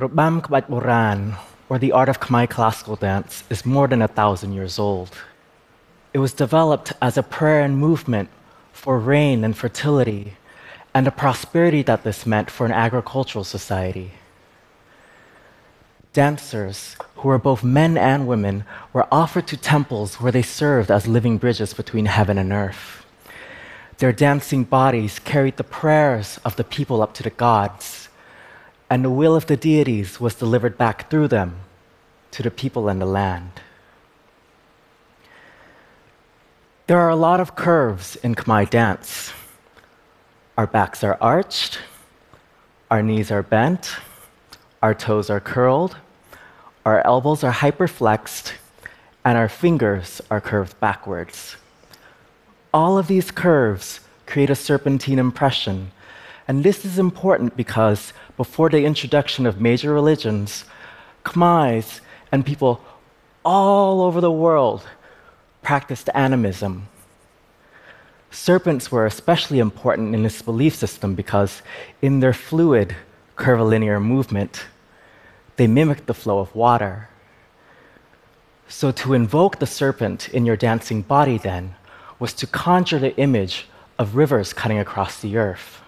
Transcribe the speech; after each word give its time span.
Robam 0.00 0.40
Kbach 0.40 0.66
Boran, 0.66 1.36
or 1.68 1.78
the 1.78 1.92
art 1.92 2.08
of 2.08 2.20
Khmer 2.20 2.48
classical 2.48 2.96
dance, 2.96 3.44
is 3.50 3.66
more 3.66 3.86
than 3.86 4.00
a 4.00 4.08
thousand 4.08 4.54
years 4.54 4.78
old. 4.78 5.10
It 6.14 6.18
was 6.18 6.32
developed 6.32 6.94
as 7.02 7.18
a 7.18 7.22
prayer 7.22 7.60
and 7.60 7.76
movement 7.76 8.30
for 8.72 8.98
rain 8.98 9.44
and 9.44 9.54
fertility, 9.54 10.38
and 10.94 11.06
the 11.06 11.10
prosperity 11.10 11.82
that 11.82 12.02
this 12.02 12.24
meant 12.24 12.50
for 12.50 12.64
an 12.64 12.72
agricultural 12.72 13.44
society. 13.44 14.12
Dancers, 16.14 16.96
who 17.16 17.28
were 17.28 17.38
both 17.38 17.62
men 17.62 17.98
and 17.98 18.26
women, 18.26 18.64
were 18.94 19.06
offered 19.12 19.46
to 19.48 19.56
temples 19.58 20.14
where 20.14 20.32
they 20.32 20.42
served 20.42 20.90
as 20.90 21.06
living 21.06 21.36
bridges 21.36 21.74
between 21.74 22.06
heaven 22.06 22.38
and 22.38 22.52
earth. 22.52 23.04
Their 23.98 24.12
dancing 24.12 24.64
bodies 24.64 25.18
carried 25.18 25.58
the 25.58 25.62
prayers 25.64 26.40
of 26.42 26.56
the 26.56 26.64
people 26.64 27.02
up 27.02 27.12
to 27.14 27.22
the 27.22 27.30
gods, 27.30 28.08
and 28.90 29.04
the 29.04 29.10
will 29.10 29.36
of 29.36 29.46
the 29.46 29.56
deities 29.56 30.20
was 30.20 30.34
delivered 30.34 30.76
back 30.76 31.08
through 31.08 31.28
them 31.28 31.60
to 32.32 32.42
the 32.42 32.50
people 32.50 32.88
and 32.88 33.00
the 33.00 33.06
land. 33.06 33.52
There 36.88 36.98
are 36.98 37.08
a 37.08 37.16
lot 37.16 37.38
of 37.38 37.54
curves 37.54 38.16
in 38.16 38.34
Khmer 38.34 38.68
dance. 38.68 39.32
Our 40.58 40.66
backs 40.66 41.04
are 41.04 41.16
arched, 41.20 41.78
our 42.90 43.00
knees 43.00 43.30
are 43.30 43.44
bent, 43.44 43.94
our 44.82 44.92
toes 44.92 45.30
are 45.30 45.38
curled, 45.38 45.96
our 46.84 47.06
elbows 47.06 47.44
are 47.44 47.52
hyperflexed, 47.52 48.54
and 49.24 49.38
our 49.38 49.48
fingers 49.48 50.20
are 50.32 50.40
curved 50.40 50.78
backwards. 50.80 51.56
All 52.74 52.98
of 52.98 53.06
these 53.06 53.30
curves 53.30 54.00
create 54.26 54.50
a 54.50 54.56
serpentine 54.56 55.20
impression. 55.20 55.92
And 56.50 56.64
this 56.64 56.84
is 56.84 56.98
important 56.98 57.56
because 57.56 58.12
before 58.36 58.70
the 58.70 58.84
introduction 58.84 59.46
of 59.46 59.60
major 59.60 59.94
religions, 59.94 60.64
Khmers 61.24 62.00
and 62.32 62.44
people 62.44 62.80
all 63.44 64.00
over 64.02 64.20
the 64.20 64.32
world 64.32 64.82
practiced 65.62 66.10
animism. 66.12 66.88
Serpents 68.32 68.90
were 68.90 69.06
especially 69.06 69.60
important 69.60 70.12
in 70.12 70.24
this 70.24 70.42
belief 70.42 70.74
system 70.74 71.14
because, 71.14 71.62
in 72.02 72.18
their 72.18 72.32
fluid, 72.32 72.96
curvilinear 73.36 74.00
movement, 74.00 74.66
they 75.54 75.68
mimicked 75.68 76.08
the 76.08 76.20
flow 76.22 76.40
of 76.40 76.52
water. 76.52 77.08
So, 78.66 78.90
to 78.90 79.14
invoke 79.14 79.60
the 79.60 79.68
serpent 79.68 80.28
in 80.30 80.46
your 80.46 80.56
dancing 80.56 81.02
body, 81.02 81.38
then, 81.38 81.76
was 82.18 82.32
to 82.34 82.48
conjure 82.48 82.98
the 82.98 83.16
image 83.18 83.68
of 84.00 84.16
rivers 84.16 84.52
cutting 84.52 84.80
across 84.80 85.20
the 85.20 85.36
earth, 85.36 85.80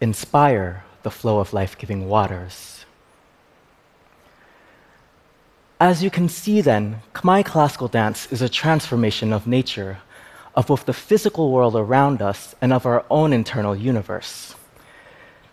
inspire 0.00 0.84
the 1.02 1.10
flow 1.10 1.38
of 1.38 1.52
life 1.52 1.76
giving 1.76 2.08
waters. 2.08 2.84
As 5.78 6.02
you 6.02 6.10
can 6.10 6.28
see, 6.28 6.60
then, 6.60 7.00
Khmer 7.14 7.44
classical 7.44 7.88
dance 7.88 8.30
is 8.30 8.42
a 8.42 8.48
transformation 8.48 9.32
of 9.32 9.46
nature, 9.46 9.98
of 10.54 10.66
both 10.66 10.84
the 10.84 10.92
physical 10.92 11.50
world 11.50 11.74
around 11.74 12.20
us 12.20 12.54
and 12.60 12.72
of 12.72 12.84
our 12.84 13.04
own 13.08 13.32
internal 13.32 13.74
universe. 13.74 14.54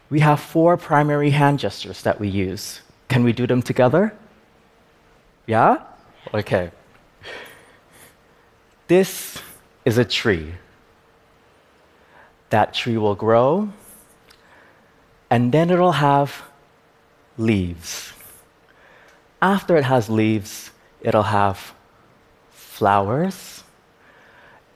We 0.10 0.20
have 0.22 0.40
four 0.40 0.76
primary 0.76 1.30
hand 1.30 1.60
gestures 1.60 2.02
that 2.02 2.20
we 2.20 2.28
use. 2.28 2.82
Can 3.08 3.24
we 3.24 3.34
do 3.34 3.48
them 3.48 3.62
together? 3.62 4.14
Yeah? 5.46 5.84
Okay. 6.34 6.72
This 8.88 9.42
is 9.86 9.98
a 9.98 10.06
tree. 10.06 10.54
That 12.50 12.74
tree 12.74 12.98
will 12.98 13.16
grow, 13.16 13.70
and 15.30 15.52
then 15.52 15.70
it'll 15.70 15.94
have 15.94 16.44
leaves. 17.38 18.14
After 19.42 19.78
it 19.78 19.84
has 19.84 20.10
leaves, 20.10 20.72
it'll 21.02 21.24
have 21.24 21.74
flowers. 22.50 23.64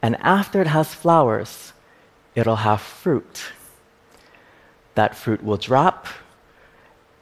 And 0.01 0.15
after 0.17 0.61
it 0.61 0.67
has 0.67 0.93
flowers, 0.93 1.73
it'll 2.35 2.57
have 2.57 2.81
fruit. 2.81 3.51
That 4.95 5.15
fruit 5.15 5.43
will 5.43 5.57
drop, 5.57 6.07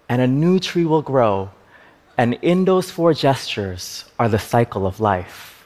and 0.07 0.21
a 0.21 0.27
new 0.27 0.59
tree 0.59 0.85
will 0.85 1.01
grow. 1.01 1.51
And 2.17 2.33
in 2.41 2.65
those 2.65 2.91
four 2.91 3.13
gestures 3.13 4.05
are 4.17 4.27
the 4.27 4.39
cycle 4.39 4.85
of 4.85 4.99
life. 4.99 5.58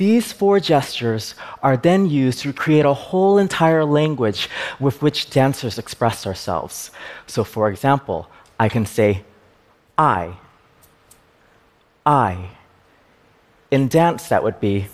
These 0.00 0.32
four 0.32 0.60
gestures 0.60 1.34
are 1.62 1.76
then 1.76 2.08
used 2.08 2.38
to 2.38 2.54
create 2.54 2.86
a 2.86 2.94
whole 2.94 3.36
entire 3.36 3.84
language 3.84 4.48
with 4.78 5.02
which 5.02 5.28
dancers 5.28 5.76
express 5.76 6.26
ourselves. 6.26 6.90
So, 7.26 7.44
for 7.44 7.68
example, 7.68 8.30
I 8.58 8.70
can 8.70 8.86
say, 8.86 9.24
I. 9.98 10.38
I. 12.06 12.48
In 13.70 13.88
dance, 13.88 14.26
that 14.30 14.42
would 14.42 14.58
be, 14.58 14.86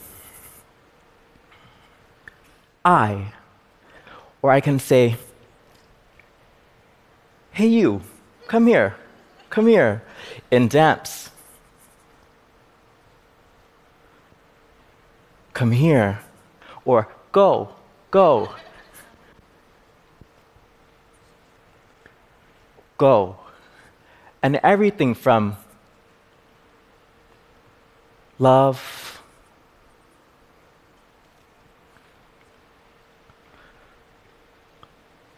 I. 2.85 3.33
Or 4.43 4.51
I 4.51 4.61
can 4.61 4.81
say, 4.81 5.19
Hey, 7.53 7.69
you, 7.69 8.03
come 8.49 8.67
here, 8.67 8.97
come 9.51 9.69
here. 9.69 10.03
In 10.51 10.67
dance, 10.67 11.26
come 15.57 15.71
here, 15.71 16.21
or 16.85 17.09
go, 17.33 17.71
go. 18.11 18.51
Go. 22.99 23.37
And 24.43 24.61
everything 24.63 25.15
from 25.15 25.57
love, 28.39 29.23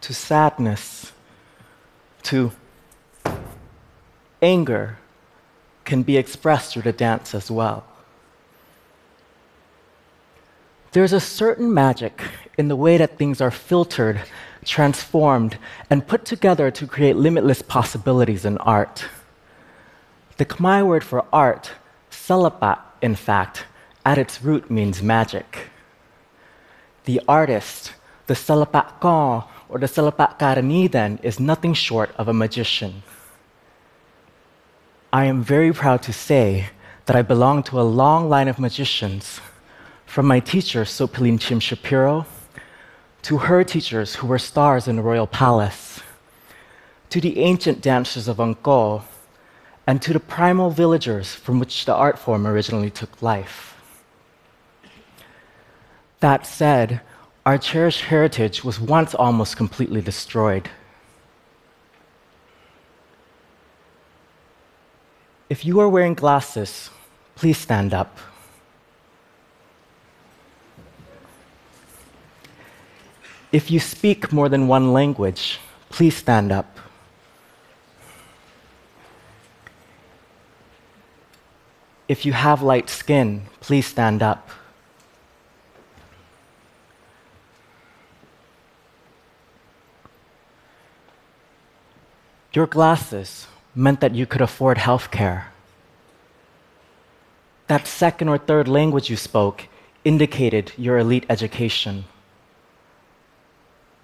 to 0.00 0.12
sadness, 0.12 1.12
to 2.24 2.50
anger 4.42 4.98
can 5.84 6.02
be 6.02 6.16
expressed 6.16 6.72
through 6.72 6.82
the 6.82 6.92
dance 6.92 7.36
as 7.36 7.52
well. 7.52 7.84
There's 10.92 11.12
a 11.12 11.20
certain 11.20 11.72
magic 11.74 12.22
in 12.56 12.68
the 12.68 12.76
way 12.76 12.96
that 12.96 13.18
things 13.18 13.40
are 13.40 13.50
filtered, 13.50 14.22
transformed, 14.64 15.58
and 15.90 16.06
put 16.06 16.24
together 16.24 16.70
to 16.70 16.86
create 16.86 17.16
limitless 17.16 17.60
possibilities 17.60 18.46
in 18.46 18.56
art. 18.58 19.04
The 20.38 20.46
Khmer 20.46 20.86
word 20.86 21.04
for 21.04 21.26
art, 21.30 21.72
salapat, 22.10 22.78
in 23.02 23.16
fact, 23.16 23.66
at 24.04 24.16
its 24.16 24.42
root 24.42 24.70
means 24.70 25.02
magic. 25.02 25.70
The 27.04 27.20
artist, 27.28 27.92
the 28.26 28.34
salapat 28.34 29.00
kon, 29.00 29.44
or 29.68 29.78
the 29.78 29.86
salapat 29.86 30.38
karani, 30.38 30.90
then, 30.90 31.18
is 31.22 31.38
nothing 31.38 31.74
short 31.74 32.14
of 32.16 32.28
a 32.28 32.32
magician. 32.32 33.02
I 35.12 35.26
am 35.26 35.42
very 35.42 35.72
proud 35.72 36.02
to 36.04 36.12
say 36.12 36.70
that 37.06 37.16
I 37.16 37.22
belong 37.22 37.62
to 37.64 37.80
a 37.80 37.82
long 37.82 38.28
line 38.28 38.48
of 38.48 38.58
magicians 38.58 39.40
from 40.08 40.26
my 40.26 40.40
teacher, 40.40 40.84
Sophiline 40.84 41.38
Cheam 41.38 41.60
Shapiro, 41.60 42.24
to 43.20 43.36
her 43.36 43.62
teachers 43.62 44.14
who 44.16 44.26
were 44.26 44.38
stars 44.38 44.88
in 44.88 44.96
the 44.96 45.02
royal 45.02 45.26
palace, 45.26 46.00
to 47.10 47.20
the 47.20 47.38
ancient 47.38 47.82
dancers 47.82 48.26
of 48.26 48.38
Angkor, 48.38 49.02
and 49.86 50.00
to 50.00 50.14
the 50.14 50.20
primal 50.20 50.70
villagers 50.70 51.34
from 51.34 51.60
which 51.60 51.84
the 51.84 51.94
art 51.94 52.18
form 52.18 52.46
originally 52.46 52.88
took 52.88 53.20
life. 53.20 53.76
That 56.20 56.46
said, 56.46 57.02
our 57.44 57.58
cherished 57.58 58.00
heritage 58.00 58.64
was 58.64 58.80
once 58.80 59.14
almost 59.14 59.58
completely 59.58 60.00
destroyed. 60.00 60.70
If 65.50 65.66
you 65.66 65.80
are 65.80 65.88
wearing 65.88 66.14
glasses, 66.14 66.88
please 67.36 67.58
stand 67.58 67.92
up. 67.92 68.18
If 73.50 73.70
you 73.70 73.80
speak 73.80 74.30
more 74.32 74.48
than 74.48 74.68
one 74.68 74.92
language, 74.92 75.58
please 75.88 76.16
stand 76.16 76.52
up. 76.52 76.78
If 82.08 82.26
you 82.26 82.32
have 82.32 82.62
light 82.62 82.90
skin, 82.90 83.46
please 83.60 83.86
stand 83.86 84.22
up. 84.22 84.50
Your 92.52 92.66
glasses 92.66 93.46
meant 93.74 94.00
that 94.00 94.14
you 94.14 94.26
could 94.26 94.40
afford 94.40 94.78
health 94.78 95.10
care. 95.10 95.52
That 97.66 97.86
second 97.86 98.28
or 98.28 98.38
third 98.38 98.68
language 98.68 99.10
you 99.10 99.16
spoke 99.16 99.68
indicated 100.04 100.72
your 100.76 100.98
elite 100.98 101.26
education. 101.28 102.04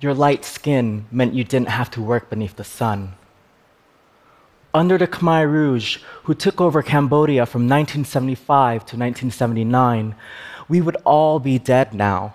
Your 0.04 0.12
light 0.12 0.44
skin 0.44 1.06
meant 1.10 1.32
you 1.32 1.44
didn't 1.44 1.70
have 1.70 1.90
to 1.92 2.02
work 2.02 2.28
beneath 2.28 2.56
the 2.56 2.62
sun. 2.80 3.14
Under 4.74 4.98
the 4.98 5.06
Khmer 5.06 5.50
Rouge, 5.50 5.96
who 6.24 6.34
took 6.34 6.60
over 6.60 6.82
Cambodia 6.82 7.46
from 7.46 7.62
1975 7.62 8.80
to 8.80 8.96
1979, 8.98 10.14
we 10.68 10.82
would 10.82 10.98
all 11.06 11.38
be 11.38 11.58
dead 11.58 11.94
now, 11.94 12.34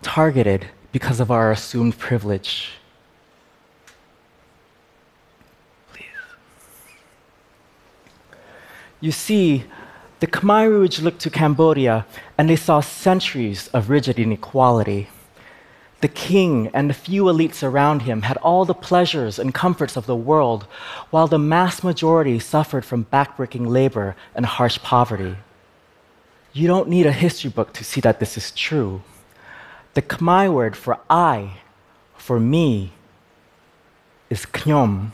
targeted 0.00 0.68
because 0.92 1.18
of 1.18 1.28
our 1.32 1.50
assumed 1.50 1.98
privilege. 1.98 2.74
You 9.00 9.10
see, 9.10 9.64
the 10.20 10.28
Khmer 10.28 10.68
Rouge 10.68 11.00
looked 11.00 11.22
to 11.22 11.30
Cambodia 11.30 12.06
and 12.38 12.48
they 12.48 12.54
saw 12.54 12.78
centuries 12.78 13.66
of 13.74 13.90
rigid 13.90 14.20
inequality. 14.20 15.08
The 16.00 16.08
king 16.08 16.70
and 16.72 16.88
the 16.88 16.94
few 16.94 17.24
elites 17.24 17.62
around 17.62 18.02
him 18.02 18.22
had 18.22 18.36
all 18.36 18.64
the 18.64 18.74
pleasures 18.74 19.38
and 19.38 19.52
comforts 19.52 19.96
of 19.96 20.06
the 20.06 20.14
world, 20.14 20.66
while 21.10 21.26
the 21.26 21.38
mass 21.38 21.82
majority 21.82 22.38
suffered 22.38 22.84
from 22.84 23.06
backbreaking 23.06 23.66
labor 23.66 24.14
and 24.34 24.46
harsh 24.46 24.78
poverty. 24.78 25.36
You 26.52 26.68
don't 26.68 26.88
need 26.88 27.06
a 27.06 27.12
history 27.12 27.50
book 27.50 27.72
to 27.74 27.84
see 27.84 28.00
that 28.00 28.20
this 28.20 28.36
is 28.36 28.52
true. 28.52 29.02
The 29.94 30.02
Khmer 30.02 30.52
word 30.52 30.76
for 30.76 30.98
I, 31.10 31.58
for 32.16 32.38
me, 32.38 32.92
is 34.30 34.46
knyom. 34.46 35.10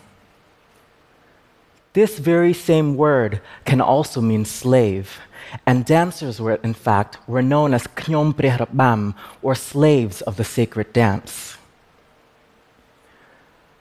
This 1.94 2.19
very 2.19 2.52
same 2.52 2.96
word 2.96 3.41
can 3.64 3.81
also 3.81 4.20
mean 4.20 4.44
slave, 4.44 5.20
and 5.64 5.87
dancers 5.87 6.41
were, 6.41 6.56
in 6.56 6.75
fact, 6.75 7.19
were 7.29 7.41
known 7.41 7.73
as 7.73 7.87
knyom 7.87 8.35
prehrabam, 8.35 9.14
or 9.43 9.55
slaves 9.55 10.20
of 10.23 10.37
the 10.37 10.43
sacred 10.43 10.93
dance. 10.93 11.56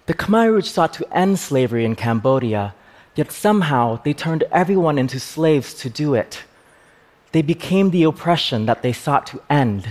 The 0.05 0.13
Khmer 0.13 0.51
Rouge 0.51 0.67
sought 0.67 0.93
to 0.93 1.07
end 1.11 1.39
slavery 1.39 1.85
in 1.85 1.95
Cambodia, 1.95 2.75
yet 3.15 3.31
somehow 3.31 3.99
they 4.03 4.13
turned 4.13 4.43
everyone 4.51 4.99
into 4.99 5.19
slaves 5.19 5.73
to 5.75 5.89
do 5.89 6.13
it. 6.13 6.43
They 7.31 7.41
became 7.41 7.89
the 7.89 8.03
oppression 8.03 8.67
that 8.67 8.83
they 8.83 8.93
sought 8.93 9.25
to 9.27 9.41
end. 9.49 9.87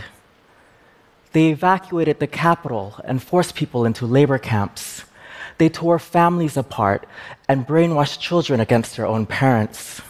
They 1.32 1.48
evacuated 1.48 2.20
the 2.20 2.28
capital 2.28 3.00
and 3.04 3.20
forced 3.20 3.56
people 3.56 3.84
into 3.84 4.06
labor 4.06 4.38
camps. 4.38 5.06
They 5.58 5.68
tore 5.68 5.98
families 5.98 6.56
apart 6.56 7.06
and 7.48 7.66
brainwashed 7.66 8.20
children 8.20 8.60
against 8.60 8.96
their 8.96 9.06
own 9.06 9.26
parents. 9.26 10.00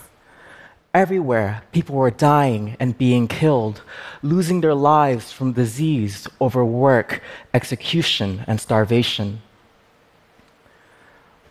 Everywhere, 0.94 1.62
people 1.72 1.96
were 1.96 2.10
dying 2.10 2.76
and 2.78 2.98
being 2.98 3.26
killed, 3.26 3.80
losing 4.22 4.60
their 4.60 4.74
lives 4.74 5.32
from 5.32 5.52
disease, 5.52 6.28
overwork, 6.40 7.22
execution, 7.54 8.44
and 8.46 8.60
starvation. 8.60 9.40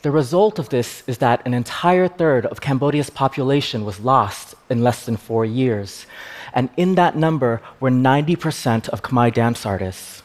The 0.03 0.11
result 0.11 0.57
of 0.57 0.69
this 0.69 1.03
is 1.05 1.19
that 1.19 1.45
an 1.45 1.53
entire 1.53 2.07
third 2.07 2.45
of 2.47 2.61
Cambodia's 2.61 3.09
population 3.09 3.85
was 3.85 3.99
lost 3.99 4.55
in 4.69 4.83
less 4.83 5.05
than 5.05 5.17
four 5.17 5.45
years, 5.45 6.07
and 6.53 6.69
in 6.75 6.95
that 6.95 7.15
number 7.15 7.61
were 7.79 7.91
90% 7.91 8.89
of 8.89 9.03
Khmer 9.03 9.33
dance 9.33 9.65
artists. 9.65 10.23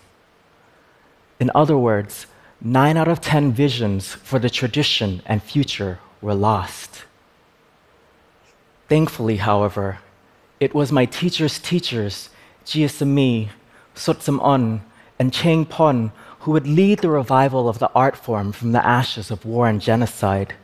In 1.39 1.51
other 1.55 1.77
words, 1.77 2.27
9 2.63 2.97
out 2.97 3.09
of 3.09 3.21
10 3.21 3.53
visions 3.53 4.15
for 4.15 4.39
the 4.39 4.51
tradition 4.51 5.23
and 5.27 5.43
future 5.43 5.99
were 6.21 6.35
lost. 6.35 7.05
Thankfully, 8.89 9.37
however, 9.37 9.99
it 10.59 10.75
was 10.75 10.91
my 10.91 11.05
teacher's 11.05 11.59
teachers, 11.59 12.31
Chea 12.65 12.87
Samy, 12.87 13.51
Sotsam 13.95 14.41
On, 14.41 14.83
and 15.19 15.33
Chheng 15.33 15.67
Phon, 15.67 16.13
who 16.41 16.53
would 16.53 16.67
lead 16.67 17.01
the 17.01 17.11
revival 17.11 17.69
of 17.69 17.79
the 17.79 17.91
art 17.95 18.17
form 18.17 18.53
from 18.53 18.73
the 18.73 18.85
ashes 18.85 19.31
of 19.31 19.45
war 19.45 19.69
and 19.69 19.81
genocide. 19.81 20.55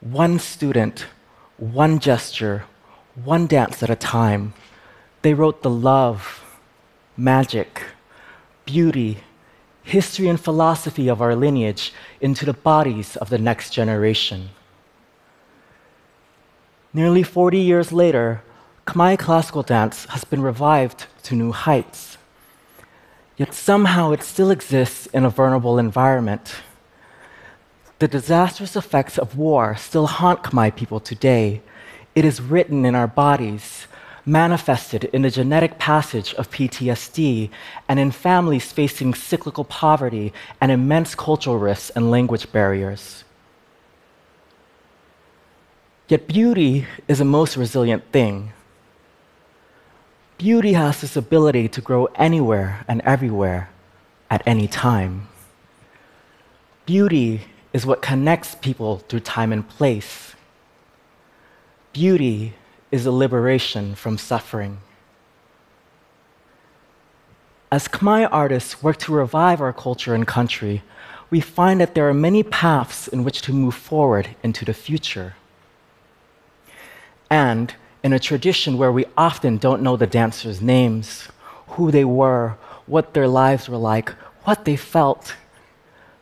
One 0.00 0.38
student, 0.38 1.06
one 1.56 2.00
gesture, 2.00 2.64
one 3.14 3.46
dance 3.46 3.82
at 3.82 3.90
a 3.90 3.96
time, 3.96 4.52
they 5.22 5.32
wrote 5.32 5.62
the 5.62 5.70
love, 5.70 6.44
magic, 7.16 7.82
beauty, 8.64 9.18
history, 9.86 10.26
and 10.26 10.38
philosophy 10.38 11.06
of 11.08 11.22
our 11.22 11.36
lineage 11.36 11.92
into 12.20 12.44
the 12.44 12.52
bodies 12.52 13.16
of 13.16 13.30
the 13.30 13.38
next 13.38 13.70
generation. 13.70 14.48
Nearly 16.92 17.22
40 17.22 17.58
years 17.58 17.92
later, 17.92 18.42
Khmer 18.86 19.16
classical 19.16 19.62
dance 19.62 20.04
has 20.06 20.24
been 20.24 20.42
revived 20.42 21.06
to 21.22 21.36
new 21.36 21.52
heights. 21.52 22.18
Yet 23.36 23.54
somehow 23.54 24.10
it 24.10 24.24
still 24.24 24.50
exists 24.50 25.06
in 25.06 25.24
a 25.24 25.30
vulnerable 25.30 25.78
environment. 25.78 26.56
The 28.00 28.08
disastrous 28.08 28.74
effects 28.74 29.18
of 29.18 29.38
war 29.38 29.76
still 29.76 30.08
haunt 30.08 30.42
Khmer 30.42 30.74
people 30.74 30.98
today, 30.98 31.62
it 32.16 32.24
is 32.24 32.40
written 32.40 32.84
in 32.84 32.96
our 32.96 33.06
bodies, 33.06 33.86
manifested 34.26 35.04
in 35.04 35.22
the 35.22 35.30
genetic 35.30 35.78
passage 35.78 36.34
of 36.34 36.50
PTSD, 36.50 37.48
and 37.88 38.00
in 38.00 38.10
families 38.10 38.72
facing 38.72 39.14
cyclical 39.14 39.64
poverty 39.64 40.32
and 40.60 40.72
immense 40.72 41.14
cultural 41.14 41.58
rifts 41.58 41.90
and 41.90 42.10
language 42.10 42.50
barriers. 42.50 43.22
Yet 46.08 46.26
beauty 46.26 46.86
is 47.06 47.20
a 47.20 47.24
most 47.24 47.56
resilient 47.56 48.04
thing. 48.12 48.52
Beauty 50.38 50.74
has 50.74 51.00
this 51.00 51.16
ability 51.16 51.68
to 51.68 51.80
grow 51.80 52.06
anywhere 52.16 52.84
and 52.88 53.00
everywhere 53.02 53.70
at 54.28 54.42
any 54.46 54.66
time. 54.66 55.28
Beauty 56.84 57.42
is 57.72 57.86
what 57.86 58.02
connects 58.02 58.54
people 58.56 58.98
through 58.98 59.20
time 59.20 59.52
and 59.52 59.66
place. 59.66 60.34
Beauty 61.92 62.54
is 62.96 63.06
a 63.06 63.12
liberation 63.12 63.94
from 63.94 64.16
suffering. 64.16 64.78
As 67.70 67.88
Khmer 67.88 68.28
artists 68.32 68.82
work 68.82 68.96
to 68.98 69.12
revive 69.12 69.60
our 69.60 69.72
culture 69.72 70.14
and 70.14 70.26
country, 70.26 70.82
we 71.28 71.40
find 71.40 71.80
that 71.80 71.94
there 71.94 72.08
are 72.08 72.14
many 72.14 72.42
paths 72.42 73.06
in 73.06 73.22
which 73.22 73.42
to 73.42 73.52
move 73.52 73.74
forward 73.74 74.30
into 74.42 74.64
the 74.64 74.72
future. 74.72 75.34
And 77.28 77.74
in 78.02 78.12
a 78.12 78.18
tradition 78.18 78.78
where 78.78 78.92
we 78.92 79.04
often 79.16 79.58
don't 79.58 79.82
know 79.82 79.96
the 79.96 80.06
dancers' 80.06 80.62
names, 80.62 81.28
who 81.74 81.90
they 81.90 82.04
were, 82.04 82.56
what 82.86 83.12
their 83.12 83.28
lives 83.28 83.68
were 83.68 83.76
like, 83.76 84.10
what 84.44 84.64
they 84.64 84.76
felt, 84.76 85.34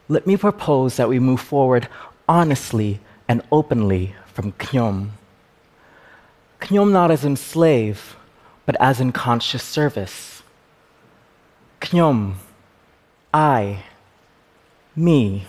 let 0.09 0.27
me 0.27 0.37
propose 0.37 0.97
that 0.97 1.09
we 1.09 1.19
move 1.19 1.41
forward 1.41 1.89
honestly 2.29 3.01
and 3.29 3.43
openly 3.53 4.15
from 4.27 4.53
Knyom. 6.61 6.93
Not 6.93 7.11
as 7.11 7.25
in 7.25 7.37
slave, 7.37 8.17
but 8.67 8.77
as 8.81 9.01
in 9.01 9.13
conscious 9.13 9.63
service. 9.63 10.43
Knyom, 11.81 12.37
I, 13.33 13.85
me, 14.97 15.47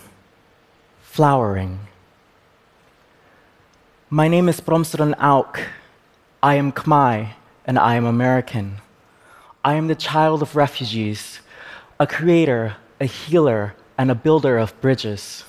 flowering. 1.02 1.80
My 4.10 4.28
name 4.28 4.48
is 4.48 4.60
Prumsodun 4.60 5.14
Ok. 5.20 5.64
I 6.42 6.54
am 6.56 6.72
Khmer 6.72 7.30
and 7.66 7.78
I 7.78 7.94
am 7.96 8.04
American. 8.04 8.78
I 9.64 9.74
am 9.74 9.88
the 9.88 9.94
child 9.94 10.42
of 10.42 10.54
refugees, 10.54 11.40
a 11.98 12.06
creator, 12.06 12.76
a 13.00 13.06
healer, 13.06 13.74
and 13.98 14.10
a 14.10 14.14
builder 14.14 14.58
of 14.58 14.78
bridges. 14.80 15.44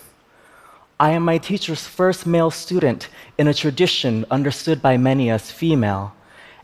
I 1.00 1.12
am 1.12 1.24
my 1.24 1.38
teacher's 1.38 1.86
first 1.86 2.26
male 2.26 2.50
student 2.50 3.08
in 3.38 3.48
a 3.48 3.54
tradition 3.54 4.26
understood 4.32 4.82
by 4.82 4.98
many 4.98 5.30
as 5.30 5.52
female, 5.52 6.16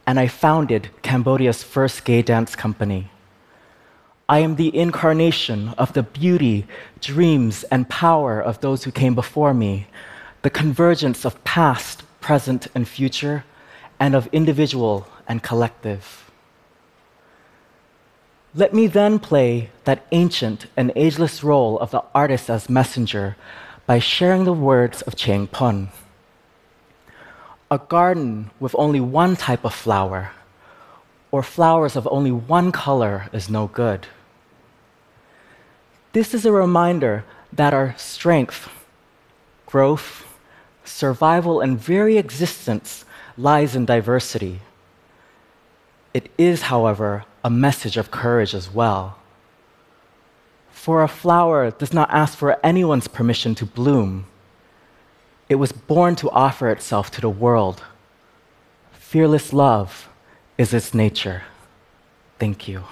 and 0.08 0.20
I 0.20 0.28
founded 0.28 0.90
Cambodia's 1.04 1.62
first 1.62 2.04
gay 2.04 2.24
dance 2.24 2.56
company. 2.56 3.12
I 4.28 4.40
am 4.40 4.56
the 4.56 4.76
incarnation 4.76 5.70
of 5.78 5.94
the 5.94 6.02
beauty, 6.02 6.66
dreams, 7.00 7.64
and 7.66 7.88
power 7.88 8.42
of 8.42 8.60
those 8.62 8.86
who 8.86 8.92
came 8.92 9.14
before 9.14 9.54
me, 9.54 9.86
the 10.42 10.50
convergence 10.50 11.26
of 11.26 11.44
past, 11.44 12.02
present, 12.20 12.68
and 12.74 12.88
future, 12.88 13.44
and 14.00 14.16
of 14.16 14.28
individual 14.32 15.08
and 15.28 15.44
collective. 15.44 16.32
Let 18.56 18.74
me 18.74 18.88
then 18.88 19.20
play 19.20 19.70
that 19.84 20.08
ancient 20.12 20.66
and 20.76 20.92
ageless 20.96 21.44
role 21.44 21.78
of 21.80 21.92
the 21.92 22.04
artist 22.16 22.50
as 22.50 22.68
messenger 22.68 23.36
by 23.86 24.00
sharing 24.00 24.46
the 24.46 24.54
words 24.54 25.02
of 25.02 25.16
Chheng 25.16 25.48
Phon. 25.50 25.90
A 27.70 27.78
garden 27.78 28.52
with 28.60 28.76
only 28.78 29.00
one 29.00 29.36
type 29.36 29.66
of 29.66 29.74
flower, 29.74 30.32
or 31.32 31.44
flowers 31.44 31.96
of 31.96 32.08
only 32.10 32.32
one 32.32 32.72
color, 32.72 33.28
is 33.34 33.50
no 33.50 33.68
good. 33.68 34.08
This 36.14 36.34
is 36.34 36.46
a 36.46 36.52
reminder 36.52 37.26
that 37.52 37.74
our 37.74 37.96
strength, 37.98 38.70
growth, 39.66 40.26
survival, 40.86 41.60
and 41.60 41.78
very 41.78 42.18
existence 42.18 43.04
lies 43.38 43.76
in 43.76 43.86
diversity. 43.86 44.60
It 46.14 46.30
is, 46.38 46.64
however, 46.64 47.26
a 47.44 47.50
message 47.50 47.98
of 47.98 48.12
courage 48.12 48.54
as 48.54 48.72
well. 48.72 49.18
For 50.84 51.02
a 51.02 51.08
flower 51.08 51.72
does 51.72 51.94
not 51.94 52.12
ask 52.12 52.38
for 52.38 52.60
anyone's 52.62 53.08
permission 53.08 53.56
to 53.56 53.66
bloom. 53.66 54.26
It 55.48 55.56
was 55.56 55.72
born 55.72 56.18
to 56.18 56.30
offer 56.32 56.70
itself 56.70 57.10
to 57.12 57.22
the 57.22 57.30
world. 57.30 57.82
Fearless 58.92 59.54
love 59.54 60.10
is 60.58 60.74
its 60.74 60.94
nature. 60.94 61.44
Thank 62.38 62.68
you. 62.68 62.84